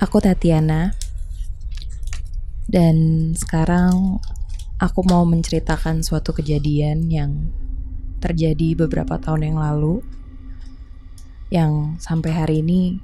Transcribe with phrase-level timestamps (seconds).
[0.00, 0.96] Aku Tatiana
[2.72, 2.96] dan
[3.36, 4.16] sekarang
[4.80, 7.52] aku mau menceritakan suatu kejadian yang
[8.16, 10.00] terjadi beberapa tahun yang lalu
[11.52, 12.96] yang sampai hari ini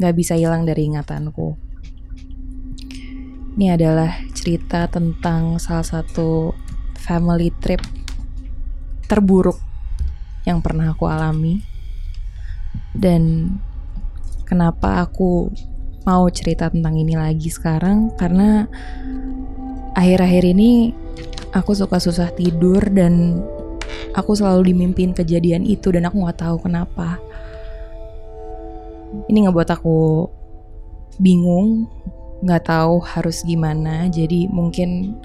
[0.00, 1.60] gak bisa hilang dari ingatanku.
[3.60, 6.56] Ini adalah cerita tentang salah satu
[7.04, 7.84] family trip
[9.12, 9.60] terburuk
[10.48, 11.60] yang pernah aku alami
[12.96, 13.52] dan
[14.48, 15.52] kenapa aku
[16.04, 18.68] mau cerita tentang ini lagi sekarang karena
[19.96, 20.92] akhir-akhir ini
[21.56, 23.40] aku suka susah tidur dan
[24.12, 27.16] aku selalu dimimpin kejadian itu dan aku nggak tahu kenapa.
[29.30, 30.28] Ini ngebuat aku
[31.22, 31.88] bingung
[32.44, 34.04] nggak tahu harus gimana.
[34.12, 35.16] Jadi mungkin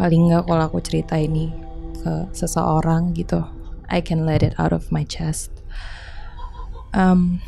[0.00, 1.52] paling nggak kalau aku cerita ini
[2.00, 3.44] ke seseorang gitu
[3.92, 5.52] I can let it out of my chest.
[6.96, 7.44] Um,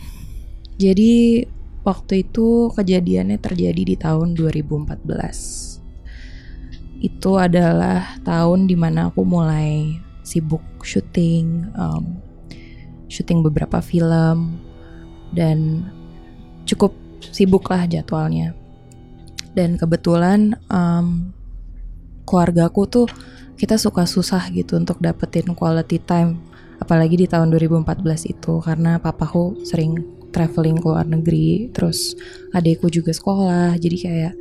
[0.77, 1.47] jadi
[1.85, 5.85] waktu itu kejadiannya terjadi di tahun 2014
[7.05, 12.17] itu adalah tahun di mana aku mulai sibuk syuting um,
[13.13, 14.57] syuting beberapa film
[15.37, 15.85] dan
[16.65, 18.57] cukup sibuk lah jadwalnya.
[19.55, 21.31] Dan kebetulan um,
[22.27, 23.07] keluargaku tuh
[23.55, 26.43] kita suka susah gitu untuk dapetin quality time
[26.83, 30.03] apalagi di tahun 2014 itu karena papaku sering
[30.35, 32.19] traveling ke luar negeri terus
[32.51, 33.79] adekku juga sekolah.
[33.79, 34.35] Jadi kayak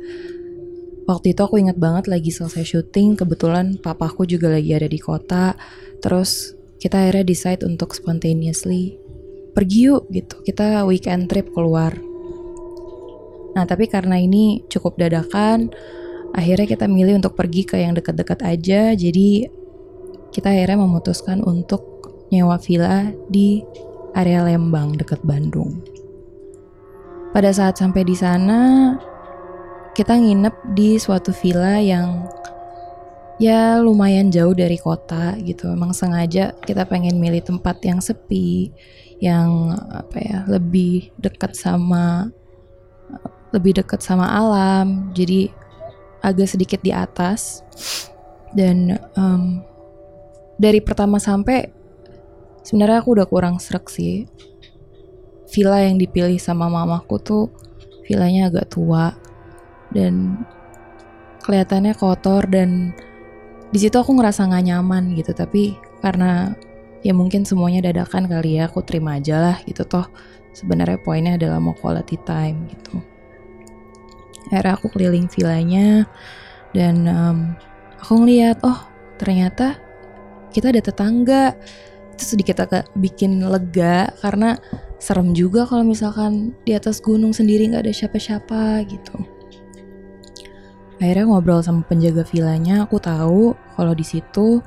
[1.06, 5.54] waktu itu aku ingat banget lagi selesai syuting kebetulan papaku juga lagi ada di kota.
[6.02, 8.98] Terus kita akhirnya decide untuk spontaneously
[9.54, 10.42] pergi yuk gitu.
[10.42, 11.94] Kita weekend trip keluar.
[13.54, 15.70] Nah, tapi karena ini cukup dadakan,
[16.34, 18.92] akhirnya kita milih untuk pergi ke yang dekat-dekat aja.
[18.98, 19.46] Jadi
[20.34, 21.86] kita akhirnya memutuskan untuk
[22.34, 23.62] nyewa villa di
[24.14, 25.82] area Lembang dekat Bandung.
[27.34, 28.94] Pada saat sampai di sana,
[29.94, 32.30] kita nginep di suatu villa yang
[33.42, 35.66] ya lumayan jauh dari kota gitu.
[35.74, 38.70] Emang sengaja kita pengen milih tempat yang sepi,
[39.18, 42.30] yang apa ya, lebih dekat sama
[43.54, 45.46] lebih dekat sama alam jadi
[46.18, 47.62] agak sedikit di atas
[48.50, 49.62] dan um,
[50.58, 51.70] dari pertama sampai
[52.64, 54.26] sebenarnya aku udah kurang serak sih.
[55.52, 57.44] Villa yang dipilih sama mamaku tuh
[58.08, 59.14] villanya agak tua
[59.94, 60.42] dan
[61.44, 62.90] kelihatannya kotor dan
[63.70, 65.30] di situ aku ngerasa nggak nyaman gitu.
[65.36, 66.56] Tapi karena
[67.04, 70.08] ya mungkin semuanya dadakan kali ya aku terima aja lah gitu toh.
[70.56, 72.98] Sebenarnya poinnya adalah mau quality time gitu.
[74.50, 76.08] Akhirnya aku keliling villanya
[76.74, 77.38] dan um,
[78.02, 79.78] aku ngeliat oh ternyata
[80.54, 81.58] kita ada tetangga
[82.14, 84.54] itu sedikit agak bikin lega karena
[85.02, 89.18] serem juga kalau misalkan di atas gunung sendiri nggak ada siapa-siapa gitu.
[91.02, 94.62] Akhirnya ngobrol sama penjaga villanya aku tahu kalau di situ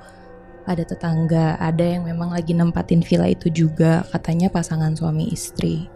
[0.68, 5.88] ada tetangga ada yang memang lagi nempatin villa itu juga katanya pasangan suami istri.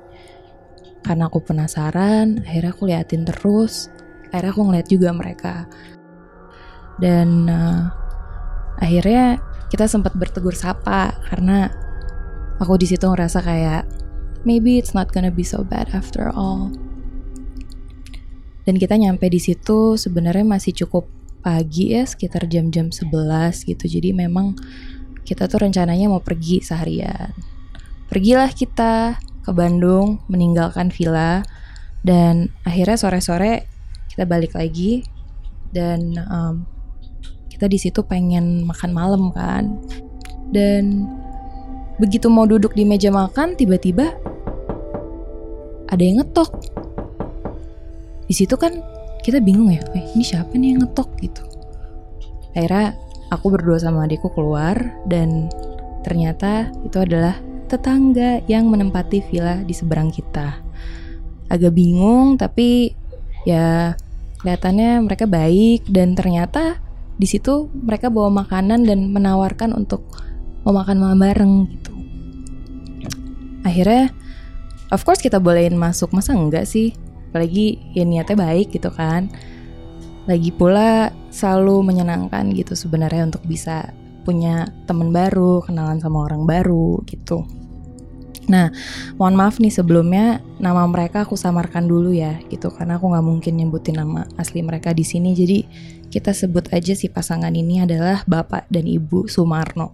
[1.03, 3.91] Karena aku penasaran akhirnya aku liatin terus
[4.31, 5.67] akhirnya aku ngeliat juga mereka.
[6.97, 7.91] Dan uh,
[8.79, 11.71] akhirnya kita sempat bertegur sapa karena
[12.59, 13.87] aku di situ ngerasa kayak
[14.43, 16.75] maybe it's not gonna be so bad after all.
[18.67, 21.07] Dan kita nyampe di situ sebenarnya masih cukup
[21.41, 23.85] pagi ya sekitar jam-jam 11 gitu.
[23.87, 24.53] Jadi memang
[25.25, 27.33] kita tuh rencananya mau pergi seharian.
[28.11, 31.41] Pergilah kita ke Bandung meninggalkan villa
[32.05, 33.65] dan akhirnya sore-sore
[34.13, 35.01] kita balik lagi.
[35.71, 36.67] Dan um,
[37.61, 39.77] kita di situ pengen makan malam kan.
[40.49, 41.05] Dan
[42.01, 44.17] begitu mau duduk di meja makan tiba-tiba
[45.85, 46.49] ada yang ngetok.
[48.25, 48.81] Di situ kan
[49.21, 51.13] kita bingung ya eh, ini siapa nih yang ngetok?
[51.21, 51.45] gitu.
[52.57, 52.97] Akhirnya
[53.29, 55.45] aku berdua sama adikku keluar dan
[56.01, 57.37] ternyata itu adalah
[57.69, 60.65] tetangga yang menempati villa di seberang kita.
[61.45, 62.97] Agak bingung tapi
[63.45, 63.93] ya
[64.41, 66.89] kelihatannya mereka baik dan ternyata
[67.21, 70.01] di situ mereka bawa makanan dan menawarkan untuk
[70.65, 71.93] mau makan malam bareng gitu.
[73.61, 74.09] Akhirnya
[74.89, 76.97] of course kita bolehin masuk masa enggak sih?
[77.29, 79.29] Apalagi ya niatnya baik gitu kan.
[80.25, 83.93] Lagi pula selalu menyenangkan gitu sebenarnya untuk bisa
[84.25, 87.45] punya teman baru, kenalan sama orang baru gitu.
[88.49, 88.73] Nah,
[89.21, 93.53] mohon maaf nih sebelumnya nama mereka aku samarkan dulu ya, gitu karena aku nggak mungkin
[93.61, 95.37] nyebutin nama asli mereka di sini.
[95.37, 95.59] Jadi
[96.09, 99.93] kita sebut aja si pasangan ini adalah Bapak dan Ibu Sumarno.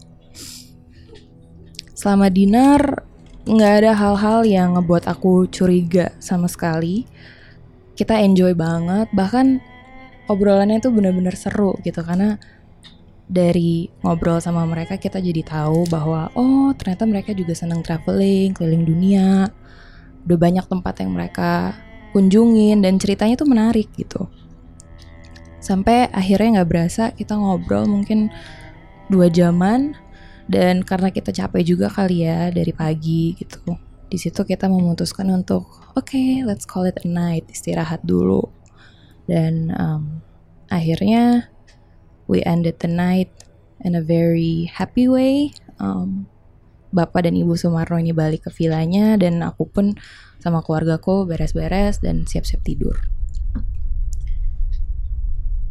[1.97, 3.03] Selama dinner
[3.47, 7.07] nggak ada hal-hal yang ngebuat aku curiga sama sekali.
[7.97, 9.57] kita enjoy banget bahkan
[10.29, 12.37] obrolannya tuh bener-bener seru gitu karena
[13.27, 18.87] dari ngobrol sama mereka kita jadi tahu bahwa oh ternyata mereka juga senang traveling keliling
[18.87, 19.51] dunia.
[20.23, 21.75] Udah banyak tempat yang mereka
[22.15, 24.31] kunjungin dan ceritanya tuh menarik gitu.
[25.59, 28.31] Sampai akhirnya nggak berasa kita ngobrol mungkin
[29.11, 29.95] dua jaman
[30.47, 33.75] dan karena kita capek juga kali ya dari pagi gitu.
[34.07, 38.47] Di situ kita memutuskan untuk oke okay, let's call it a night istirahat dulu.
[39.27, 40.23] Dan um,
[40.71, 41.51] akhirnya
[42.27, 43.31] we ended the night
[43.81, 45.55] in a very happy way.
[45.79, 46.27] Um,
[46.91, 49.99] Bapak dan Ibu Sumarno ini balik ke vilanya dan aku pun
[50.39, 52.95] sama keluargaku beres-beres dan siap-siap tidur.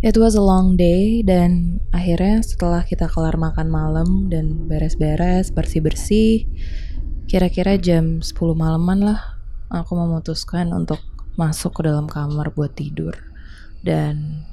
[0.04, 6.44] It was a long day dan akhirnya setelah kita kelar makan malam dan beres-beres, bersih-bersih,
[7.26, 9.20] kira-kira jam 10 malaman lah
[9.72, 11.00] aku memutuskan untuk
[11.34, 13.16] masuk ke dalam kamar buat tidur.
[13.82, 14.44] Dan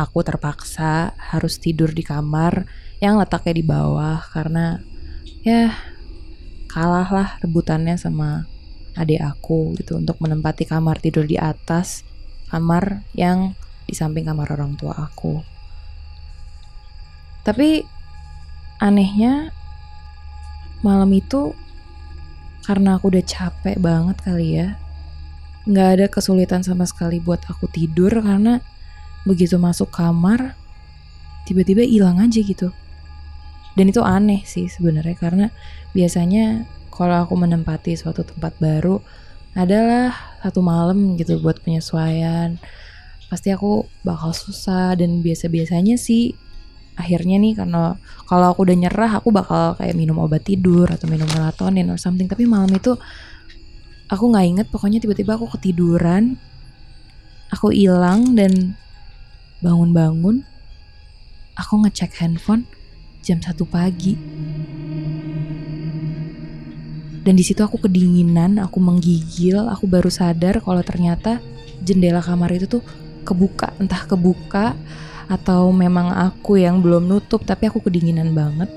[0.00, 2.64] aku terpaksa harus tidur di kamar
[3.04, 4.80] yang letaknya di bawah karena
[5.44, 5.76] ya
[6.72, 8.48] kalahlah rebutannya sama
[8.96, 12.02] adik aku gitu untuk menempati kamar tidur di atas
[12.48, 13.52] kamar yang
[13.84, 15.44] di samping kamar orang tua aku.
[17.44, 17.84] Tapi
[18.80, 19.52] anehnya
[20.80, 21.52] malam itu
[22.64, 24.68] karena aku udah capek banget kali ya
[25.68, 28.64] nggak ada kesulitan sama sekali buat aku tidur karena
[29.28, 30.56] begitu masuk kamar
[31.44, 32.72] tiba-tiba hilang aja gitu.
[33.74, 35.46] Dan itu aneh sih sebenarnya karena
[35.94, 39.00] biasanya kalau aku menempati suatu tempat baru
[39.54, 40.12] adalah
[40.42, 42.58] satu malam gitu buat penyesuaian.
[43.30, 46.34] Pasti aku bakal susah dan biasa-biasanya sih
[46.98, 47.96] akhirnya nih karena
[48.28, 52.26] kalau aku udah nyerah aku bakal kayak minum obat tidur atau minum melatonin or something.
[52.26, 52.98] Tapi malam itu
[54.10, 56.34] aku nggak inget pokoknya tiba-tiba aku ketiduran
[57.54, 58.74] aku hilang dan
[59.60, 60.40] Bangun-bangun,
[61.52, 62.64] aku ngecek handphone
[63.20, 64.16] jam satu pagi.
[67.20, 71.44] Dan di situ aku kedinginan, aku menggigil, aku baru sadar kalau ternyata
[71.84, 72.82] jendela kamar itu tuh
[73.28, 74.72] kebuka, entah kebuka
[75.28, 78.72] atau memang aku yang belum nutup, tapi aku kedinginan banget.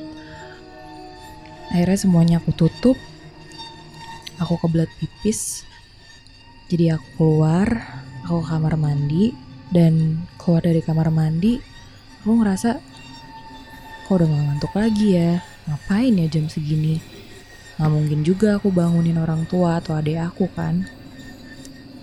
[1.71, 3.00] Akhirnya semuanya aku tutup,
[4.36, 5.63] aku kebelat pipis,
[6.68, 7.68] jadi aku keluar,
[8.27, 9.31] aku ke kamar mandi,
[9.73, 11.57] dan keluar dari kamar mandi
[12.21, 12.79] aku ngerasa
[14.05, 15.31] kok udah gak ngantuk lagi ya?
[15.67, 17.01] Ngapain ya jam segini?
[17.75, 20.85] Gak mungkin juga aku bangunin orang tua atau adik aku kan.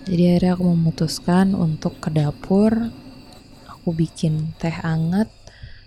[0.04, 2.90] Jadi akhirnya aku memutuskan untuk ke dapur
[3.80, 5.32] aku bikin teh anget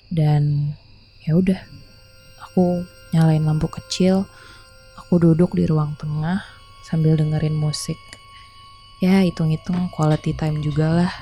[0.10, 0.74] dan
[1.22, 1.62] ya udah
[2.42, 2.82] aku
[3.14, 4.26] nyalain lampu kecil
[4.98, 6.42] aku duduk di ruang tengah
[6.90, 7.98] sambil dengerin musik
[9.04, 11.14] ya hitung-hitung quality time juga lah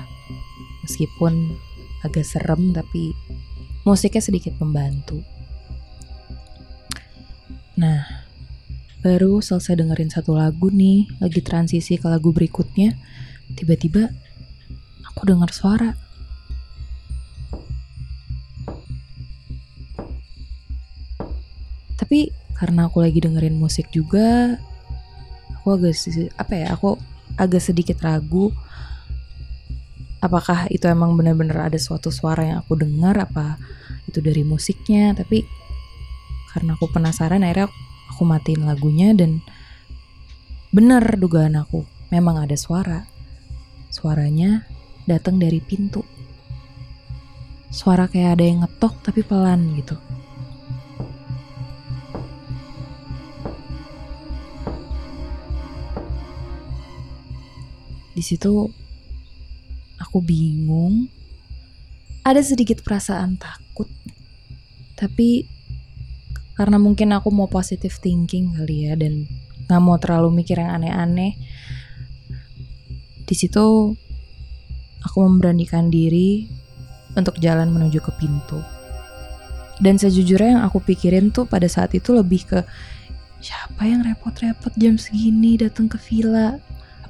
[0.86, 1.58] Meskipun
[2.02, 3.14] agak serem tapi
[3.86, 5.22] musiknya sedikit membantu.
[7.78, 8.06] Nah,
[9.02, 12.98] baru selesai dengerin satu lagu nih, lagi transisi ke lagu berikutnya,
[13.58, 14.10] tiba-tiba
[15.06, 15.94] aku dengar suara.
[21.98, 24.58] Tapi karena aku lagi dengerin musik juga,
[25.62, 25.94] aku agak
[26.38, 26.98] apa ya, aku
[27.42, 28.54] agak sedikit ragu
[30.22, 33.58] apakah itu emang benar-benar ada suatu suara yang aku dengar apa
[34.06, 35.42] itu dari musiknya tapi
[36.54, 37.74] karena aku penasaran akhirnya
[38.14, 39.42] aku matiin lagunya dan
[40.70, 43.08] benar dugaan aku memang ada suara.
[43.88, 44.68] Suaranya
[45.08, 46.04] datang dari pintu.
[47.72, 49.96] Suara kayak ada yang ngetok tapi pelan gitu
[58.22, 58.70] di situ
[60.02, 61.06] Aku bingung.
[62.26, 63.90] Ada sedikit perasaan takut.
[64.98, 65.46] Tapi
[66.58, 69.26] karena mungkin aku mau positive thinking kali ya dan
[69.66, 71.38] nggak mau terlalu mikir yang aneh-aneh.
[73.26, 73.94] Di situ
[75.02, 76.46] aku memberanikan diri
[77.18, 78.62] untuk jalan menuju ke pintu.
[79.82, 82.60] Dan sejujurnya yang aku pikirin tuh pada saat itu lebih ke
[83.42, 86.62] siapa yang repot-repot jam segini datang ke villa?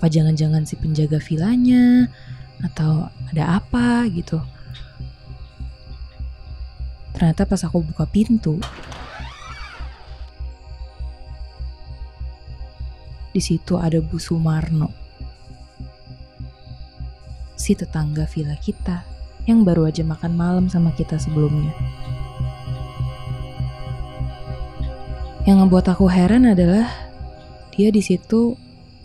[0.02, 2.10] Apa jangan-jangan si penjaga villanya?
[2.62, 4.38] atau ada apa gitu.
[7.12, 8.58] Ternyata pas aku buka pintu,
[13.30, 14.90] di situ ada Bu Sumarno,
[17.54, 19.06] si tetangga villa kita
[19.46, 21.74] yang baru aja makan malam sama kita sebelumnya.
[25.46, 26.90] Yang ngebuat aku heran adalah
[27.74, 28.58] dia di situ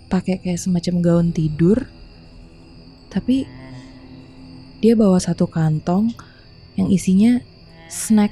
[0.06, 1.86] pakai kayak semacam gaun tidur
[3.10, 3.48] tapi
[4.84, 6.12] dia bawa satu kantong
[6.76, 7.40] yang isinya
[7.88, 8.28] snack.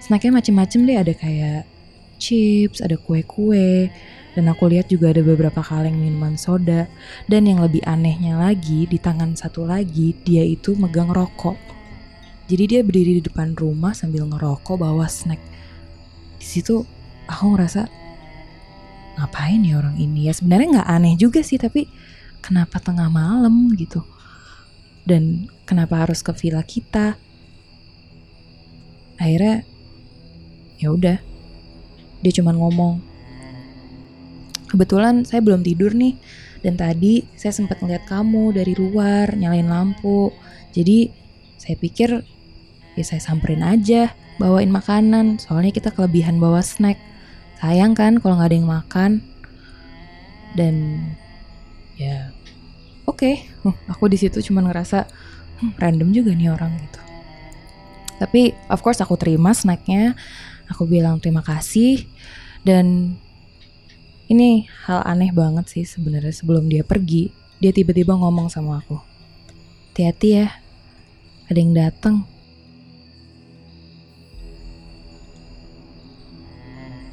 [0.00, 1.66] Snacknya macem-macem deh, ada kayak
[2.22, 3.90] chips, ada kue-kue,
[4.38, 6.86] dan aku lihat juga ada beberapa kaleng minuman soda.
[7.26, 11.58] Dan yang lebih anehnya lagi, di tangan satu lagi, dia itu megang rokok.
[12.46, 15.42] Jadi dia berdiri di depan rumah sambil ngerokok bawa snack.
[16.38, 16.82] Di situ
[17.26, 17.86] aku ngerasa
[19.18, 20.28] ngapain ya orang ini?
[20.28, 21.88] Ya sebenarnya nggak aneh juga sih tapi
[22.44, 24.04] kenapa tengah malam gitu?
[25.06, 27.16] Dan kenapa harus ke villa kita?
[29.20, 29.64] Akhirnya
[30.80, 31.18] ya udah.
[32.20, 33.00] Dia cuma ngomong
[34.70, 36.14] kebetulan saya belum tidur nih
[36.60, 40.30] dan tadi saya sempat ngeliat kamu dari luar nyalain lampu.
[40.70, 41.10] Jadi
[41.56, 42.22] saya pikir
[42.96, 46.96] ya saya samperin aja bawain makanan soalnya kita kelebihan bawa snack
[47.60, 49.10] sayang kan kalau nggak ada yang makan.
[50.56, 50.74] Dan
[51.94, 52.32] ya
[53.06, 53.20] oke.
[53.20, 53.34] Okay.
[53.92, 55.06] aku di situ cuma ngerasa
[55.60, 57.00] hm, random juga nih orang gitu.
[58.18, 60.16] Tapi of course aku terima snacknya.
[60.72, 62.08] Aku bilang terima kasih.
[62.64, 63.16] Dan
[64.30, 67.30] ini hal aneh banget sih sebenarnya sebelum dia pergi.
[67.60, 69.10] Dia tiba-tiba ngomong sama aku
[70.00, 70.48] hati-hati ya
[71.52, 72.24] ada yang datang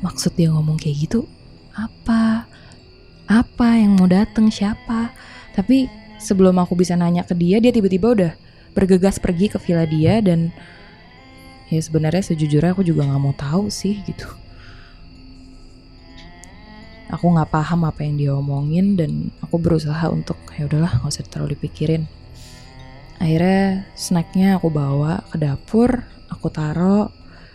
[0.08, 1.28] maksud dia ngomong kayak gitu
[1.78, 2.48] apa?
[3.28, 5.12] Apa yang mau datang siapa?
[5.54, 8.34] Tapi sebelum aku bisa nanya ke dia dia tiba-tiba udah
[8.74, 10.50] bergegas pergi ke villa dia dan
[11.68, 14.26] ya sebenarnya sejujurnya aku juga nggak mau tahu sih gitu.
[17.08, 21.28] Aku nggak paham apa yang dia omongin dan aku berusaha untuk ya udahlah nggak usah
[21.28, 22.04] terlalu dipikirin.
[23.18, 27.10] Akhirnya snacknya aku bawa ke dapur aku taro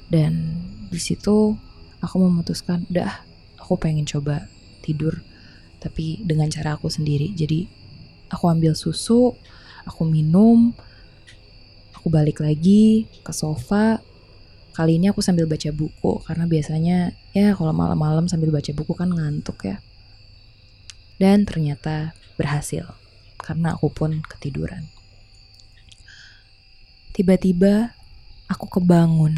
[0.09, 0.59] dan
[0.91, 1.55] di situ
[2.03, 3.23] aku memutuskan udah
[3.63, 4.51] aku pengen coba
[4.83, 5.23] tidur
[5.79, 7.31] tapi dengan cara aku sendiri.
[7.33, 7.67] Jadi
[8.31, 9.35] aku ambil susu
[9.87, 10.75] aku minum
[11.95, 14.03] aku balik lagi ke sofa.
[14.73, 19.13] Kali ini aku sambil baca buku karena biasanya ya kalau malam-malam sambil baca buku kan
[19.13, 19.79] ngantuk ya.
[21.21, 22.89] Dan ternyata berhasil
[23.39, 24.89] karena aku pun ketiduran.
[27.13, 27.93] Tiba-tiba
[28.49, 29.37] aku kebangun.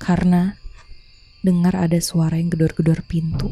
[0.00, 0.58] Karena
[1.40, 3.48] dengar ada suara yang gedor-gedor pintu.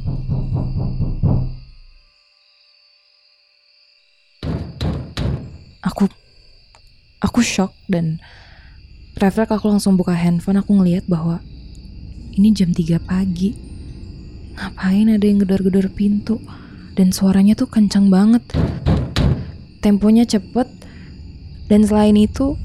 [5.80, 6.04] Aku
[7.24, 8.20] aku shock dan
[9.16, 11.40] refleks aku langsung buka handphone aku ngeliat bahwa
[12.36, 13.56] ini jam 3 pagi.
[14.58, 16.42] Ngapain ada yang gedor-gedor pintu
[16.92, 18.42] dan suaranya tuh kencang banget.
[19.80, 20.68] Temponya cepet
[21.72, 22.58] dan selain itu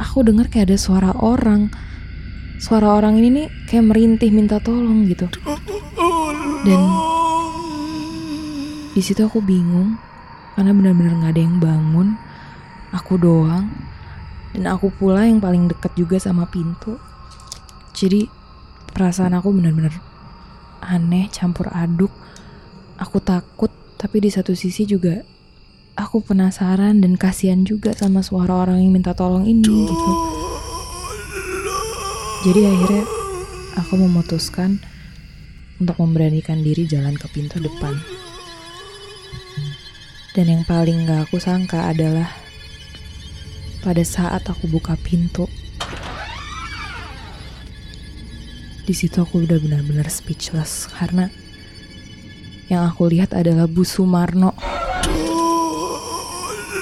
[0.00, 1.68] aku dengar kayak ada suara orang
[2.60, 5.24] suara orang ini nih kayak merintih minta tolong gitu.
[6.60, 6.80] Dan
[8.92, 9.96] di situ aku bingung
[10.52, 12.08] karena benar-benar nggak ada yang bangun
[12.92, 13.72] aku doang
[14.52, 17.00] dan aku pula yang paling dekat juga sama pintu.
[17.96, 18.28] Jadi
[18.92, 19.96] perasaan aku benar-benar
[20.84, 22.12] aneh campur aduk.
[23.00, 25.24] Aku takut tapi di satu sisi juga
[25.96, 30.39] aku penasaran dan kasihan juga sama suara orang yang minta tolong ini gitu
[32.40, 33.04] jadi akhirnya
[33.76, 34.80] aku memutuskan
[35.76, 37.92] untuk memberanikan diri jalan ke pintu depan.
[40.32, 42.32] Dan yang paling gak aku sangka adalah
[43.84, 45.44] pada saat aku buka pintu,
[48.88, 51.28] di situ aku udah benar-benar speechless karena
[52.70, 54.56] yang aku lihat adalah Bu Sumarno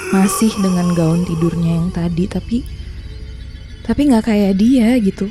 [0.09, 2.57] masih dengan gaun tidurnya yang tadi tapi
[3.85, 5.29] tapi nggak kayak dia gitu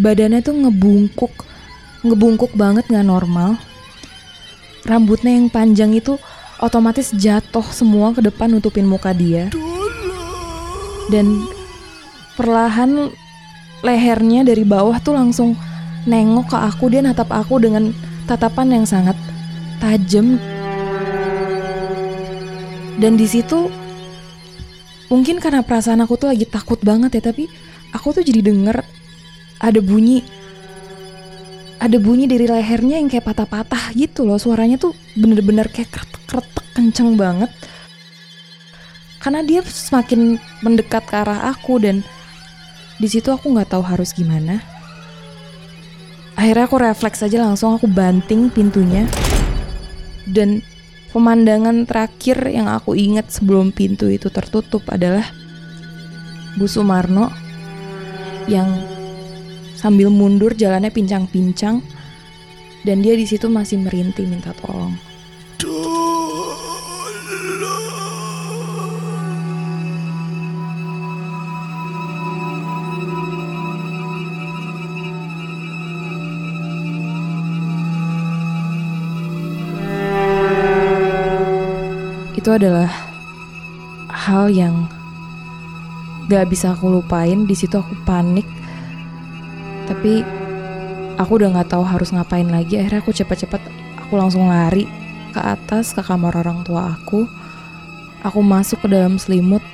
[0.00, 1.32] badannya tuh ngebungkuk
[2.00, 3.60] ngebungkuk banget nggak normal.
[4.88, 6.16] Rambutnya yang panjang itu
[6.56, 9.52] otomatis jatuh semua ke depan nutupin muka dia.
[11.12, 11.44] Dan
[12.40, 13.12] perlahan
[13.84, 15.52] lehernya dari bawah tuh langsung
[16.08, 17.92] nengok ke aku dia natap aku dengan
[18.24, 19.16] tatapan yang sangat
[19.84, 20.40] tajam.
[22.96, 23.68] Dan di situ
[25.12, 27.50] mungkin karena perasaan aku tuh lagi takut banget ya tapi
[27.92, 28.84] aku tuh jadi denger
[29.60, 30.24] ada bunyi.
[31.80, 34.40] Ada bunyi dari lehernya yang kayak patah-patah gitu loh.
[34.40, 37.52] Suaranya tuh bener-bener kayak kretek-kretek kenceng banget.
[39.20, 42.00] Karena dia semakin mendekat ke arah aku dan
[42.96, 44.64] di situ aku nggak tahu harus gimana.
[46.36, 49.04] Akhirnya aku refleks aja langsung aku banting pintunya.
[50.24, 50.64] Dan
[51.12, 55.24] pemandangan terakhir yang aku ingat sebelum pintu itu tertutup adalah
[56.56, 57.28] Bu Sumarno
[58.48, 58.99] yang
[59.80, 61.80] Sambil mundur jalannya pincang-pincang
[62.84, 64.92] dan dia di situ masih merintih minta tolong.
[82.36, 82.88] Itu adalah
[84.12, 84.92] hal yang
[86.28, 87.48] gak bisa aku lupain.
[87.48, 88.59] Di situ aku panik
[89.90, 90.22] tapi
[91.18, 92.78] aku udah nggak tahu harus ngapain lagi.
[92.78, 93.58] Akhirnya aku cepet-cepet
[93.98, 94.86] aku langsung lari
[95.34, 97.26] ke atas ke kamar orang tua aku.
[98.22, 99.64] Aku masuk ke dalam selimut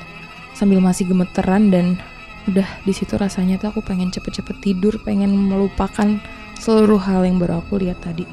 [0.57, 2.01] sambil masih gemeteran dan
[2.49, 6.17] udah di situ rasanya tuh aku pengen cepet-cepet tidur, pengen melupakan
[6.57, 8.25] seluruh hal yang baru aku lihat tadi.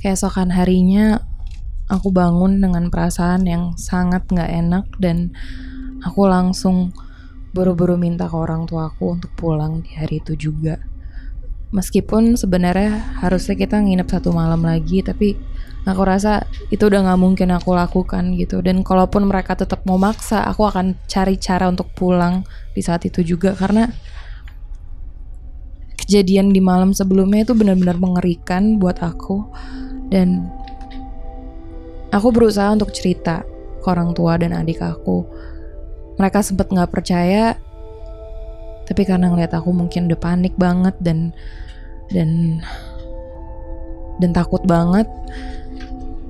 [0.00, 1.34] Keesokan harinya
[1.88, 5.32] aku bangun dengan perasaan yang sangat gak enak dan
[6.04, 6.92] aku langsung
[7.56, 10.76] buru-buru minta ke orang tua aku untuk pulang di hari itu juga.
[11.74, 15.34] Meskipun sebenarnya harusnya kita nginep satu malam lagi, tapi
[15.82, 18.62] aku rasa itu udah gak mungkin aku lakukan gitu.
[18.62, 23.26] Dan kalaupun mereka tetap mau maksa, aku akan cari cara untuk pulang di saat itu
[23.26, 23.90] juga karena
[26.04, 29.48] kejadian di malam sebelumnya itu benar-benar mengerikan buat aku
[30.12, 30.52] dan
[32.12, 33.42] aku berusaha untuk cerita
[33.80, 35.24] ke orang tua dan adik aku.
[36.14, 37.58] Mereka sempat nggak percaya,
[38.86, 41.34] tapi karena ngeliat aku mungkin udah panik banget dan
[42.12, 42.60] dan
[44.22, 45.10] dan takut banget,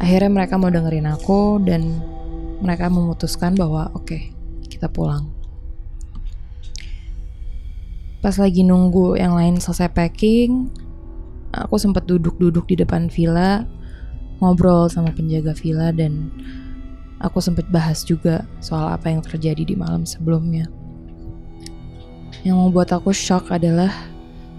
[0.00, 2.00] akhirnya mereka mau dengerin aku dan
[2.64, 4.22] mereka memutuskan bahwa oke okay,
[4.70, 5.28] kita pulang.
[8.24, 10.72] Pas lagi nunggu yang lain selesai packing,
[11.52, 13.68] aku sempat duduk-duduk di depan villa
[14.42, 16.32] ngobrol sama penjaga villa dan
[17.24, 20.68] aku sempat bahas juga soal apa yang terjadi di malam sebelumnya.
[22.44, 23.88] Yang membuat aku shock adalah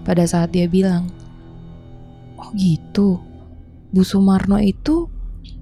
[0.02, 1.06] pada saat dia bilang,
[2.34, 3.22] "Oh gitu,
[3.94, 5.06] Bu Sumarno itu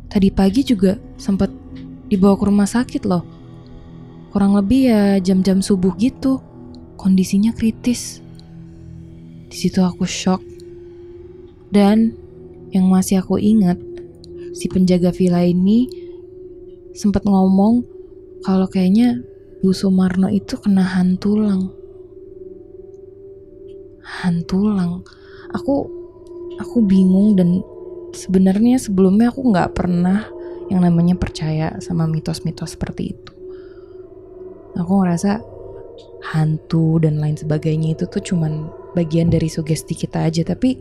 [0.09, 1.53] tadi pagi juga sempat
[2.09, 3.25] dibawa ke rumah sakit loh.
[4.33, 6.41] Kurang lebih ya jam-jam subuh gitu.
[6.97, 8.25] Kondisinya kritis."
[9.53, 10.41] Di situ aku shock
[11.71, 12.17] dan
[12.75, 13.79] yang masih aku ingat,
[14.51, 16.04] si penjaga villa ini
[16.95, 17.83] sempat ngomong
[18.47, 19.21] kalau kayaknya
[19.61, 21.73] Bu Sumarno itu kena hantulang.
[24.05, 25.03] Hantulang.
[25.57, 25.89] Aku
[26.61, 27.65] aku bingung dan
[28.15, 30.29] sebenarnya sebelumnya aku nggak pernah
[30.71, 33.33] yang namanya percaya sama mitos-mitos seperti itu.
[34.79, 35.43] Aku ngerasa
[36.35, 40.79] hantu dan lain sebagainya itu tuh cuman bagian dari sugesti kita aja tapi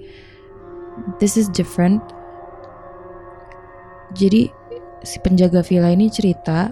[1.18, 2.00] this is different.
[4.14, 4.52] Jadi
[5.04, 6.72] si penjaga villa ini cerita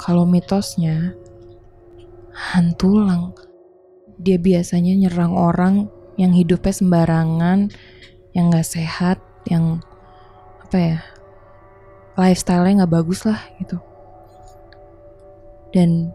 [0.00, 1.12] kalau mitosnya
[2.32, 3.32] hantu lang.
[4.16, 5.74] Dia biasanya nyerang orang
[6.16, 7.68] yang hidupnya sembarangan,
[8.32, 9.84] yang gak sehat, yang
[10.64, 10.98] apa ya,
[12.16, 13.76] lifestyle-nya gak bagus lah gitu.
[15.76, 16.08] Dan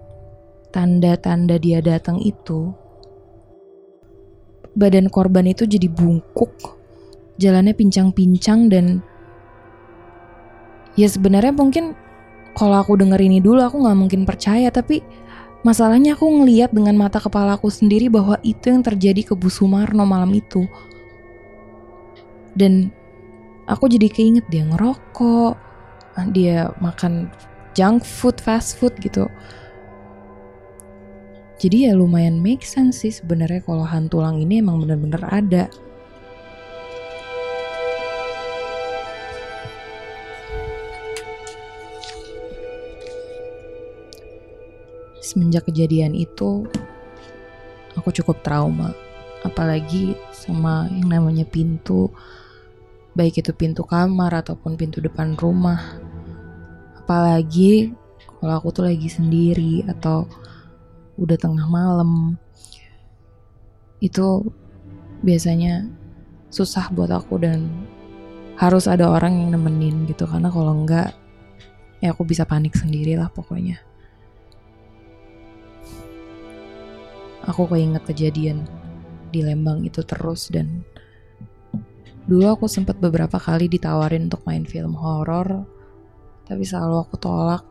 [0.73, 2.73] tanda-tanda dia datang itu,
[4.73, 6.81] badan korban itu jadi bungkuk
[7.41, 9.05] jalannya pincang-pincang dan
[10.99, 11.95] ya sebenarnya mungkin
[12.55, 14.99] kalau aku denger ini dulu aku nggak mungkin percaya tapi
[15.61, 20.03] masalahnya aku ngeliat dengan mata kepala aku sendiri bahwa itu yang terjadi ke Bu Sumarno
[20.03, 20.65] malam itu.
[22.51, 22.91] Dan
[23.69, 25.55] aku jadi keinget dia ngerokok
[26.35, 27.31] dia makan
[27.71, 29.31] junk food fast food gitu.
[31.61, 35.69] Jadi ya lumayan make sense sih sebenarnya kalau hantu lang ini emang bener-bener ada
[45.21, 46.65] semenjak kejadian itu
[47.95, 48.91] aku cukup trauma.
[49.45, 52.09] Apalagi sama yang namanya pintu.
[53.13, 56.01] Baik itu pintu kamar ataupun pintu depan rumah.
[56.97, 57.93] Apalagi
[58.41, 60.25] kalau aku tuh lagi sendiri atau
[61.17, 62.37] udah tengah malam.
[64.01, 64.49] Itu
[65.21, 65.85] biasanya
[66.49, 67.69] susah buat aku dan
[68.57, 70.25] harus ada orang yang nemenin gitu.
[70.25, 71.13] Karena kalau enggak
[72.01, 73.90] ya aku bisa panik sendiri lah pokoknya
[77.45, 78.67] aku keinget kejadian
[79.31, 80.83] di Lembang itu terus dan
[82.29, 85.65] dulu aku sempat beberapa kali ditawarin untuk main film horor
[86.45, 87.63] tapi selalu aku tolak.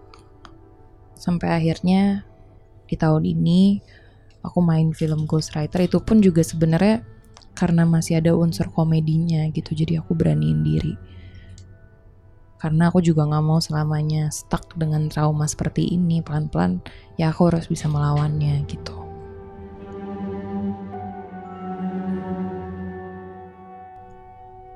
[1.12, 2.24] Sampai akhirnya
[2.88, 3.76] di tahun ini
[4.40, 7.04] aku main film Ghostwriter itu pun juga sebenarnya
[7.52, 10.96] karena masih ada unsur komedinya gitu jadi aku beraniin diri.
[12.56, 16.80] Karena aku juga nggak mau selamanya stuck dengan trauma seperti ini pelan-pelan
[17.20, 19.09] ya aku harus bisa melawannya gitu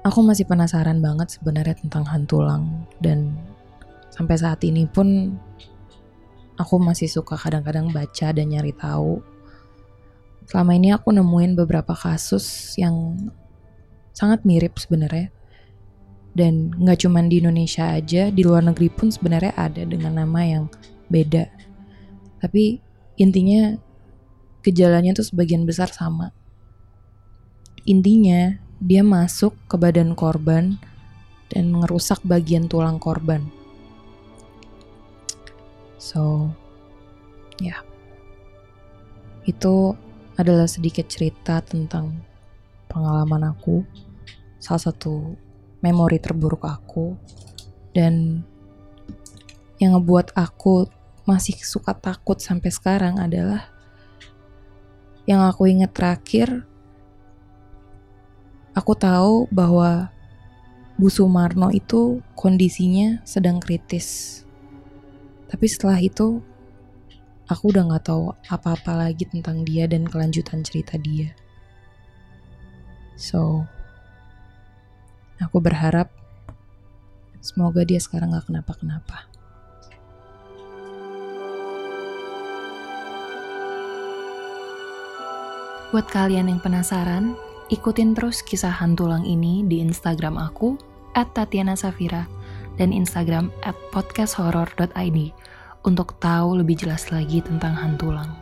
[0.05, 3.33] aku masih penasaran banget sebenarnya tentang hantulang dan
[4.13, 5.33] sampai saat ini pun
[6.61, 9.25] aku masih suka kadang-kadang baca dan nyari tahu.
[10.45, 13.17] Selama ini aku nemuin beberapa kasus yang
[14.13, 15.33] sangat mirip sebenarnya.
[16.35, 20.65] Dan nggak cuma di Indonesia aja, di luar negeri pun sebenarnya ada dengan nama yang
[21.07, 21.47] beda.
[22.43, 22.83] Tapi
[23.17, 23.79] intinya
[24.67, 26.35] gejalanya tuh sebagian besar sama.
[27.87, 30.77] Intinya dia masuk ke badan korban
[31.49, 33.49] dan ngerusak bagian tulang korban.
[35.97, 36.53] So,
[37.57, 37.81] ya.
[37.81, 37.83] Yeah.
[39.49, 39.97] Itu
[40.37, 42.21] adalah sedikit cerita tentang
[42.93, 43.89] pengalaman aku.
[44.61, 45.33] Salah satu
[45.81, 47.17] memori terburuk aku
[47.97, 48.45] dan
[49.81, 50.89] yang ngebuat aku
[51.25, 53.69] masih suka takut sampai sekarang adalah
[55.25, 56.69] yang aku ingat terakhir
[58.75, 60.11] aku tahu bahwa
[61.01, 64.43] Bu Sumarno itu kondisinya sedang kritis.
[65.51, 66.43] Tapi setelah itu
[67.47, 71.35] aku udah gak tahu apa-apa lagi tentang dia dan kelanjutan cerita dia.
[73.15, 73.67] So,
[75.43, 76.15] Aku berharap
[77.43, 79.27] semoga dia sekarang gak kenapa-kenapa.
[85.91, 87.35] Buat kalian yang penasaran,
[87.73, 90.77] ikutin terus kisah hantulang ini di Instagram aku,
[91.15, 92.27] at Tatiana Safira,
[92.77, 93.55] dan Instagram
[93.95, 95.19] podcasthorror.id
[95.87, 98.35] untuk tahu lebih jelas lagi tentang hantulang.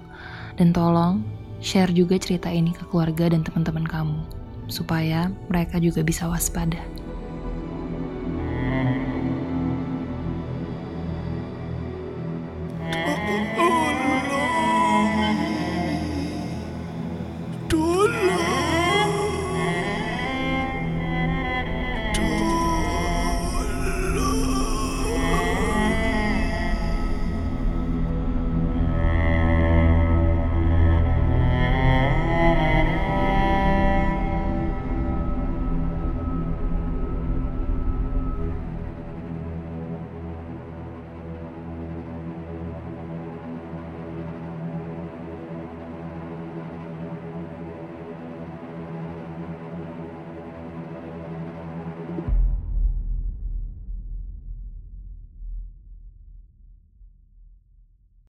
[0.56, 1.20] Dan tolong,
[1.60, 4.18] share juga cerita ini ke keluarga dan teman-teman kamu
[4.72, 6.80] supaya mereka juga bisa waspada.